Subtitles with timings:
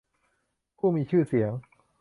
[0.77, 1.51] ผู้มีชื่อเสียง